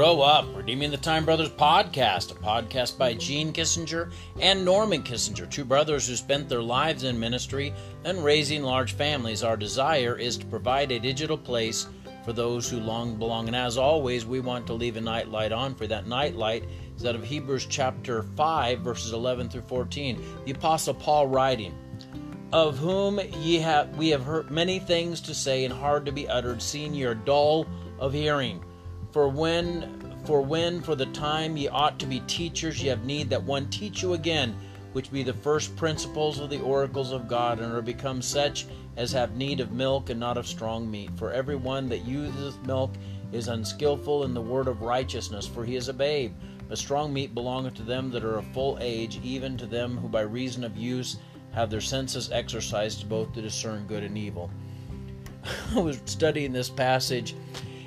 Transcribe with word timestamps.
Grow 0.00 0.22
Up, 0.22 0.46
Redeeming 0.56 0.90
the 0.90 0.96
Time 0.96 1.26
Brothers 1.26 1.50
podcast, 1.50 2.30
a 2.30 2.34
podcast 2.34 2.96
by 2.96 3.12
Gene 3.12 3.52
Kissinger 3.52 4.10
and 4.40 4.64
Norman 4.64 5.02
Kissinger, 5.02 5.46
two 5.50 5.62
brothers 5.62 6.08
who 6.08 6.16
spent 6.16 6.48
their 6.48 6.62
lives 6.62 7.04
in 7.04 7.20
ministry 7.20 7.74
and 8.04 8.24
raising 8.24 8.62
large 8.62 8.94
families. 8.94 9.42
Our 9.42 9.58
desire 9.58 10.16
is 10.16 10.38
to 10.38 10.46
provide 10.46 10.90
a 10.90 10.98
digital 10.98 11.36
place 11.36 11.86
for 12.24 12.32
those 12.32 12.66
who 12.66 12.80
long 12.80 13.16
belong. 13.16 13.46
And 13.46 13.54
as 13.54 13.76
always, 13.76 14.24
we 14.24 14.40
want 14.40 14.66
to 14.68 14.72
leave 14.72 14.96
a 14.96 15.02
night 15.02 15.28
light 15.28 15.52
on 15.52 15.74
for 15.74 15.86
that 15.88 16.06
night 16.06 16.34
light 16.34 16.64
is 16.96 17.04
out 17.04 17.14
of 17.14 17.22
Hebrews 17.22 17.66
chapter 17.66 18.22
5, 18.22 18.80
verses 18.80 19.12
11 19.12 19.50
through 19.50 19.68
14. 19.68 20.18
The 20.46 20.52
Apostle 20.52 20.94
Paul 20.94 21.26
writing, 21.26 21.74
Of 22.54 22.78
whom 22.78 23.20
ye 23.42 23.58
have 23.58 23.94
we 23.98 24.08
have 24.08 24.24
heard 24.24 24.50
many 24.50 24.78
things 24.78 25.20
to 25.20 25.34
say 25.34 25.66
and 25.66 25.74
hard 25.74 26.06
to 26.06 26.10
be 26.12 26.26
uttered, 26.26 26.62
seeing 26.62 26.94
ye 26.94 27.04
are 27.04 27.14
dull 27.14 27.66
of 27.98 28.14
hearing. 28.14 28.64
For 29.12 29.28
when 29.28 30.20
for 30.24 30.42
when 30.42 30.80
for 30.80 30.94
the 30.94 31.06
time 31.06 31.56
ye 31.56 31.66
ought 31.66 31.98
to 31.98 32.06
be 32.06 32.20
teachers, 32.20 32.82
ye 32.82 32.88
have 32.88 33.04
need 33.04 33.30
that 33.30 33.42
one 33.42 33.68
teach 33.70 34.02
you 34.02 34.12
again, 34.12 34.54
which 34.92 35.10
be 35.10 35.22
the 35.22 35.32
first 35.32 35.74
principles 35.76 36.38
of 36.38 36.50
the 36.50 36.60
oracles 36.60 37.10
of 37.10 37.26
God, 37.26 37.58
and 37.58 37.72
are 37.72 37.82
become 37.82 38.22
such 38.22 38.66
as 38.96 39.10
have 39.12 39.34
need 39.34 39.60
of 39.60 39.72
milk 39.72 40.10
and 40.10 40.20
not 40.20 40.36
of 40.36 40.46
strong 40.46 40.90
meat. 40.90 41.10
For 41.16 41.32
every 41.32 41.56
one 41.56 41.88
that 41.88 42.04
useth 42.04 42.60
milk 42.64 42.92
is 43.32 43.48
unskillful 43.48 44.24
in 44.24 44.34
the 44.34 44.40
word 44.40 44.68
of 44.68 44.82
righteousness, 44.82 45.46
for 45.46 45.64
he 45.64 45.76
is 45.76 45.88
a 45.88 45.94
babe. 45.94 46.34
But 46.68 46.78
strong 46.78 47.12
meat 47.12 47.34
belongeth 47.34 47.74
to 47.74 47.82
them 47.82 48.10
that 48.12 48.24
are 48.24 48.38
of 48.38 48.46
full 48.52 48.78
age, 48.80 49.18
even 49.24 49.56
to 49.56 49.66
them 49.66 49.96
who 49.96 50.08
by 50.08 50.20
reason 50.20 50.62
of 50.62 50.76
use 50.76 51.16
have 51.52 51.70
their 51.70 51.80
senses 51.80 52.30
exercised 52.30 53.08
both 53.08 53.32
to 53.32 53.42
discern 53.42 53.86
good 53.86 54.04
and 54.04 54.16
evil. 54.16 54.50
I 55.74 55.80
was 55.80 56.00
studying 56.04 56.52
this 56.52 56.68
passage 56.68 57.34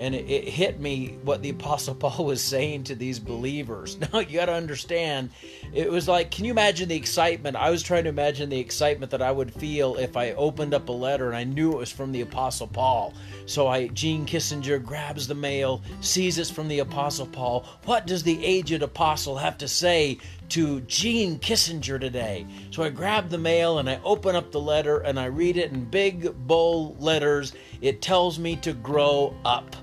and 0.00 0.14
it, 0.14 0.28
it, 0.28 0.48
hit 0.48 0.80
me 0.80 1.18
what 1.22 1.42
the 1.42 1.50
apostle 1.50 1.94
paul 2.04 2.24
was 2.24 2.40
saying 2.42 2.84
to 2.84 2.94
these 2.94 3.18
believers. 3.18 3.96
Now 4.12 4.20
you 4.20 4.38
got 4.38 4.46
to 4.46 4.54
understand 4.54 5.30
it 5.72 5.90
was 5.90 6.08
like 6.08 6.30
can 6.30 6.44
you 6.44 6.50
imagine 6.50 6.88
the 6.88 6.96
excitement? 6.96 7.56
I 7.56 7.70
was 7.70 7.82
trying 7.82 8.04
to 8.04 8.10
imagine 8.10 8.48
the 8.48 8.58
excitement 8.58 9.10
that 9.12 9.22
i 9.22 9.30
would 9.30 9.52
feel 9.52 9.96
if 9.96 10.16
i 10.16 10.32
opened 10.32 10.74
up 10.74 10.88
a 10.88 10.92
letter 10.92 11.26
and 11.26 11.36
i 11.36 11.44
knew 11.44 11.72
it 11.72 11.78
was 11.78 11.92
from 11.92 12.12
the 12.12 12.20
apostle 12.20 12.66
paul. 12.66 13.14
So 13.46 13.66
i 13.68 13.88
gene 13.88 14.26
kissinger 14.26 14.82
grabs 14.82 15.26
the 15.26 15.34
mail 15.34 15.82
sees 16.00 16.38
it's 16.38 16.50
from 16.50 16.68
the 16.68 16.80
apostle 16.80 17.26
paul. 17.26 17.66
What 17.84 18.06
does 18.06 18.22
the 18.22 18.44
aged 18.44 18.82
apostle 18.82 19.36
have 19.36 19.58
to 19.58 19.68
say 19.68 20.18
to 20.50 20.80
Gene 20.82 21.38
Kissinger 21.38 21.98
today. 21.98 22.46
So 22.70 22.82
I 22.82 22.90
grab 22.90 23.28
the 23.28 23.38
mail 23.38 23.78
and 23.78 23.88
I 23.88 23.98
open 24.04 24.36
up 24.36 24.52
the 24.52 24.60
letter 24.60 24.98
and 24.98 25.18
I 25.18 25.26
read 25.26 25.56
it 25.56 25.72
in 25.72 25.84
big, 25.84 26.32
bold 26.46 27.00
letters. 27.00 27.54
It 27.80 28.02
tells 28.02 28.38
me 28.38 28.56
to 28.56 28.72
grow 28.74 29.34
up 29.44 29.74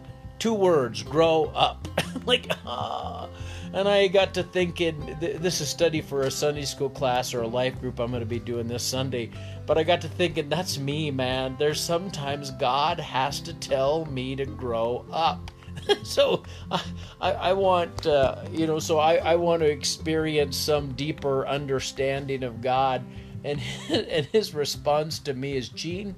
two 0.42 0.53
words 0.56 1.03
grow 1.03 1.45
up. 1.56 1.88
Like 2.23 2.52
ah. 2.67 3.28
And 3.73 3.88
i 3.88 4.08
got 4.08 4.36
to 4.36 4.44
thinking 4.44 5.17
this 5.20 5.59
is 5.59 5.67
study 5.67 6.02
for 6.02 6.22
a 6.23 6.31
sunday 6.31 6.66
school 6.66 6.89
class 6.89 7.33
or 7.33 7.42
a 7.42 7.48
life 7.48 7.80
group 7.81 8.00
i'm 8.00 8.11
going 8.11 8.20
to 8.20 8.28
be 8.28 8.38
doing 8.38 8.67
this 8.67 8.83
sunday. 8.83 9.31
But 9.66 9.80
i 9.80 9.83
got 9.83 10.02
to 10.02 10.08
thinking 10.08 10.48
that's 10.48 10.78
me 10.78 11.09
man. 11.09 11.56
There's 11.58 11.81
sometimes 11.81 12.52
god 12.52 13.00
has 13.00 13.39
to 13.42 13.56
tell 13.56 14.06
me 14.06 14.36
to 14.36 14.45
grow 14.45 15.06
up. 15.11 15.50
So 16.03 16.44
I, 16.70 17.31
I 17.50 17.53
want 17.53 18.05
uh, 18.05 18.44
you 18.52 18.67
know 18.67 18.78
so 18.78 19.00
I, 19.00 19.16
I 19.16 19.36
want 19.36 19.61
to 19.61 19.70
experience 19.70 20.58
some 20.58 20.94
deeper 20.94 21.48
understanding 21.48 22.44
of 22.44 22.61
god. 22.61 23.03
And 23.44 23.59
and 23.89 24.28
his 24.28 24.53
response 24.53 25.17
to 25.20 25.33
me 25.33 25.58
is 25.58 25.70
gene 25.70 26.16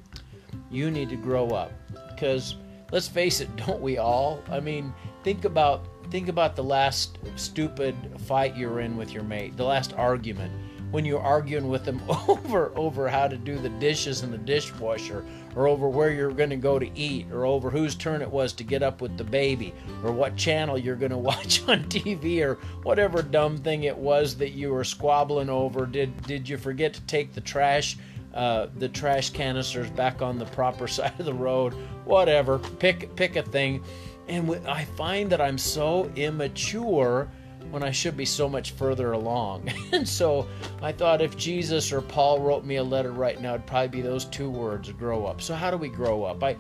you 0.69 0.91
need 0.91 1.09
to 1.09 1.15
grow 1.15 1.47
up. 1.49 1.71
Because 2.09 2.55
let's 2.94 3.08
face 3.08 3.41
it, 3.41 3.53
don't 3.55 3.81
we 3.81 3.97
all? 3.97 4.41
I 4.49 4.61
mean, 4.61 4.94
think 5.23 5.44
about 5.44 5.88
think 6.11 6.27
about 6.27 6.55
the 6.55 6.63
last 6.63 7.17
stupid 7.36 7.95
fight 8.19 8.55
you're 8.55 8.81
in 8.81 8.95
with 8.95 9.11
your 9.11 9.23
mate, 9.23 9.58
the 9.58 9.65
last 9.65 9.93
argument 9.93 10.54
when 10.92 11.04
you're 11.04 11.20
arguing 11.20 11.70
with 11.70 11.83
them 11.86 11.99
over 12.27 12.71
over 12.76 13.09
how 13.09 13.27
to 13.27 13.36
do 13.36 13.58
the 13.58 13.70
dishes 13.70 14.21
in 14.21 14.30
the 14.30 14.37
dishwasher 14.37 15.26
or 15.55 15.67
over 15.67 15.89
where 15.89 16.11
you're 16.11 16.31
going 16.31 16.52
to 16.52 16.55
go 16.55 16.77
to 16.77 16.87
eat 16.95 17.26
or 17.31 17.45
over 17.45 17.71
whose 17.71 17.95
turn 17.95 18.21
it 18.21 18.30
was 18.30 18.54
to 18.54 18.64
get 18.64 18.83
up 18.83 19.02
with 19.02 19.17
the 19.17 19.23
baby 19.23 19.73
or 20.04 20.11
what 20.11 20.36
channel 20.36 20.77
you're 20.77 20.95
going 20.95 21.11
to 21.17 21.17
watch 21.17 21.67
on 21.67 21.83
TV 21.86 22.42
or 22.45 22.60
whatever 22.83 23.23
dumb 23.23 23.58
thing 23.58 23.86
it 23.86 23.98
was 23.98 24.36
that 24.36 24.52
you 24.52 24.71
were 24.71 24.83
squabbling 24.83 25.49
over 25.49 25.87
did 25.87 26.15
did 26.27 26.48
you 26.48 26.58
forget 26.58 26.93
to 26.93 27.02
take 27.02 27.33
the 27.33 27.42
trash 27.42 27.98
uh, 28.33 28.67
the 28.77 28.89
trash 28.89 29.30
canisters 29.30 29.89
back 29.92 30.21
on 30.21 30.38
the 30.38 30.45
proper 30.45 30.88
side 30.88 31.14
of 31.20 31.26
the 31.26 31.33
road, 31.33 31.73
whatever. 32.05 32.60
Pick 32.60 33.16
pick 33.16 33.36
a 33.36 33.44
thing, 33.44 33.83
and 34.27 34.55
I 34.67 34.86
find 34.86 35.30
that 35.32 35.42
I'm 35.42 35.58
so 35.58 36.11
immature 36.16 37.30
when 37.72 37.83
I 37.83 37.92
should 37.92 38.17
be 38.17 38.26
so 38.26 38.49
much 38.49 38.72
further 38.72 39.14
along. 39.14 39.72
and 39.92 40.08
so 40.08 40.48
I 40.82 40.92
thought 40.92 41.22
if 41.22 41.38
Jesus 41.38 41.92
or 41.92 42.02
Paul 42.02 42.39
wrote 42.39 42.66
me 42.66 42.76
a 42.76 42.83
letter 42.83 43.11
right 43.11 43.39
now, 43.39 43.55
it'd 43.55 43.67
probably 43.67 43.88
be 43.88 44.02
those 44.02 44.26
two 44.26 44.49
words: 44.49 44.92
grow 44.92 45.26
up. 45.26 45.42
So 45.42 45.55
how 45.55 45.72
do 45.72 45.77
we 45.77 45.89
grow 45.89 46.23
up? 46.23 46.43
I 46.43 46.58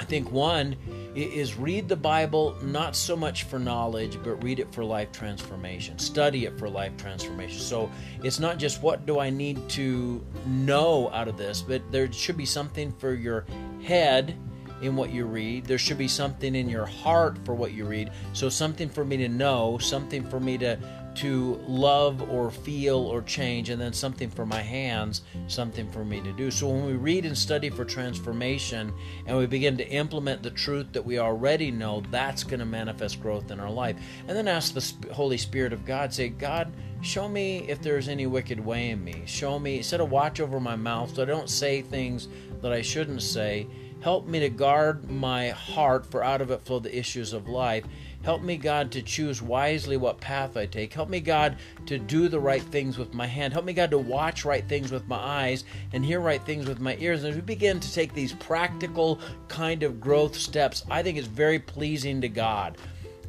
I 0.00 0.04
think 0.04 0.32
one 0.32 0.76
is 1.14 1.58
read 1.58 1.86
the 1.86 1.94
Bible 1.94 2.56
not 2.62 2.96
so 2.96 3.14
much 3.14 3.42
for 3.44 3.58
knowledge, 3.58 4.18
but 4.24 4.42
read 4.42 4.58
it 4.58 4.72
for 4.72 4.82
life 4.82 5.12
transformation. 5.12 5.98
Study 5.98 6.46
it 6.46 6.58
for 6.58 6.70
life 6.70 6.96
transformation. 6.96 7.60
So 7.60 7.90
it's 8.24 8.40
not 8.40 8.56
just 8.56 8.82
what 8.82 9.04
do 9.04 9.20
I 9.20 9.28
need 9.28 9.68
to 9.70 10.24
know 10.46 11.10
out 11.10 11.28
of 11.28 11.36
this, 11.36 11.60
but 11.60 11.82
there 11.92 12.10
should 12.10 12.38
be 12.38 12.46
something 12.46 12.92
for 12.92 13.12
your 13.12 13.44
head 13.82 14.34
in 14.80 14.96
what 14.96 15.12
you 15.12 15.26
read. 15.26 15.66
There 15.66 15.76
should 15.76 15.98
be 15.98 16.08
something 16.08 16.54
in 16.54 16.66
your 16.66 16.86
heart 16.86 17.36
for 17.44 17.54
what 17.54 17.72
you 17.72 17.84
read. 17.84 18.10
So 18.32 18.48
something 18.48 18.88
for 18.88 19.04
me 19.04 19.18
to 19.18 19.28
know, 19.28 19.76
something 19.76 20.24
for 20.30 20.40
me 20.40 20.56
to 20.58 20.78
to 21.20 21.62
love 21.66 22.30
or 22.30 22.50
feel 22.50 22.96
or 22.96 23.20
change, 23.20 23.68
and 23.68 23.78
then 23.78 23.92
something 23.92 24.30
for 24.30 24.46
my 24.46 24.62
hands, 24.62 25.20
something 25.48 25.90
for 25.90 26.02
me 26.02 26.22
to 26.22 26.32
do. 26.32 26.50
So 26.50 26.68
when 26.68 26.86
we 26.86 26.94
read 26.94 27.26
and 27.26 27.36
study 27.36 27.68
for 27.68 27.84
transformation 27.84 28.90
and 29.26 29.36
we 29.36 29.44
begin 29.44 29.76
to 29.76 29.88
implement 29.88 30.42
the 30.42 30.50
truth 30.50 30.86
that 30.92 31.04
we 31.04 31.18
already 31.18 31.70
know, 31.70 32.02
that's 32.10 32.42
going 32.42 32.60
to 32.60 32.64
manifest 32.64 33.20
growth 33.20 33.50
in 33.50 33.60
our 33.60 33.70
life. 33.70 33.96
And 34.28 34.36
then 34.36 34.48
ask 34.48 34.72
the 34.72 35.12
Holy 35.12 35.36
Spirit 35.36 35.74
of 35.74 35.84
God, 35.84 36.14
say, 36.14 36.30
God, 36.30 36.72
show 37.02 37.28
me 37.28 37.68
if 37.68 37.82
there's 37.82 38.08
any 38.08 38.26
wicked 38.26 38.58
way 38.58 38.88
in 38.88 39.04
me. 39.04 39.22
Show 39.26 39.58
me, 39.58 39.82
set 39.82 40.00
a 40.00 40.04
watch 40.04 40.40
over 40.40 40.58
my 40.58 40.76
mouth 40.76 41.14
so 41.14 41.22
I 41.22 41.26
don't 41.26 41.50
say 41.50 41.82
things 41.82 42.28
that 42.62 42.72
I 42.72 42.80
shouldn't 42.80 43.20
say. 43.22 43.66
Help 44.00 44.26
me 44.26 44.40
to 44.40 44.48
guard 44.48 45.10
my 45.10 45.50
heart, 45.50 46.06
for 46.06 46.24
out 46.24 46.40
of 46.40 46.50
it 46.50 46.62
flow 46.62 46.78
the 46.78 46.96
issues 46.96 47.32
of 47.32 47.48
life. 47.48 47.84
Help 48.22 48.42
me, 48.42 48.56
God, 48.56 48.90
to 48.92 49.02
choose 49.02 49.40
wisely 49.40 49.96
what 49.96 50.20
path 50.20 50.56
I 50.56 50.66
take. 50.66 50.92
Help 50.92 51.08
me, 51.08 51.20
God, 51.20 51.56
to 51.86 51.98
do 51.98 52.28
the 52.28 52.40
right 52.40 52.62
things 52.62 52.98
with 52.98 53.14
my 53.14 53.26
hand. 53.26 53.52
Help 53.52 53.64
me, 53.64 53.72
God, 53.72 53.90
to 53.90 53.98
watch 53.98 54.44
right 54.44 54.66
things 54.66 54.90
with 54.90 55.06
my 55.08 55.16
eyes 55.16 55.64
and 55.92 56.04
hear 56.04 56.20
right 56.20 56.42
things 56.42 56.66
with 56.66 56.80
my 56.80 56.96
ears. 56.98 57.24
And 57.24 57.30
as 57.30 57.36
we 57.36 57.42
begin 57.42 57.80
to 57.80 57.92
take 57.92 58.12
these 58.12 58.34
practical 58.34 59.20
kind 59.48 59.82
of 59.82 60.00
growth 60.00 60.36
steps, 60.36 60.84
I 60.90 61.02
think 61.02 61.16
it's 61.16 61.26
very 61.26 61.58
pleasing 61.58 62.20
to 62.20 62.28
God. 62.28 62.78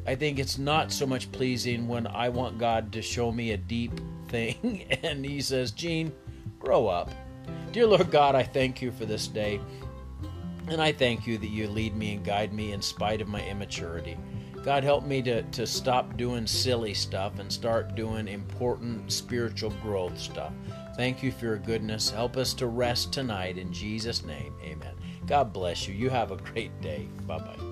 I 0.06 0.14
think 0.14 0.38
it's 0.38 0.58
not 0.58 0.90
so 0.90 1.06
much 1.06 1.30
pleasing 1.32 1.86
when 1.86 2.06
I 2.06 2.28
want 2.28 2.58
God 2.58 2.92
to 2.92 3.02
show 3.02 3.30
me 3.30 3.52
a 3.52 3.56
deep 3.56 4.00
thing 4.28 4.84
and 5.02 5.24
He 5.24 5.40
says, 5.40 5.70
Gene, 5.70 6.12
grow 6.58 6.86
up. 6.88 7.10
Dear 7.72 7.86
Lord 7.86 8.10
God, 8.10 8.34
I 8.34 8.42
thank 8.42 8.82
you 8.82 8.90
for 8.90 9.06
this 9.06 9.26
day. 9.26 9.60
And 10.68 10.80
I 10.80 10.92
thank 10.92 11.26
you 11.26 11.38
that 11.38 11.48
you 11.48 11.68
lead 11.68 11.96
me 11.96 12.14
and 12.14 12.24
guide 12.24 12.52
me 12.52 12.72
in 12.72 12.80
spite 12.80 13.20
of 13.20 13.28
my 13.28 13.44
immaturity. 13.46 14.16
God, 14.64 14.84
help 14.84 15.04
me 15.04 15.22
to, 15.22 15.42
to 15.42 15.66
stop 15.66 16.16
doing 16.16 16.46
silly 16.46 16.94
stuff 16.94 17.40
and 17.40 17.52
start 17.52 17.96
doing 17.96 18.28
important 18.28 19.10
spiritual 19.10 19.70
growth 19.82 20.16
stuff. 20.18 20.52
Thank 20.96 21.22
you 21.22 21.32
for 21.32 21.46
your 21.46 21.58
goodness. 21.58 22.10
Help 22.10 22.36
us 22.36 22.54
to 22.54 22.68
rest 22.68 23.12
tonight 23.12 23.58
in 23.58 23.72
Jesus' 23.72 24.24
name. 24.24 24.54
Amen. 24.62 24.94
God 25.26 25.52
bless 25.52 25.88
you. 25.88 25.94
You 25.94 26.10
have 26.10 26.30
a 26.30 26.36
great 26.36 26.80
day. 26.80 27.08
Bye 27.26 27.38
bye. 27.38 27.71